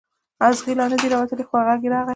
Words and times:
اغزی 0.47 0.73
لا 0.77 0.85
نه 0.91 0.97
دی 1.01 1.07
راوتلی 1.13 1.43
خو 1.47 1.55
غږ 1.67 1.81
یې 1.85 1.89
راغلی. 1.93 2.09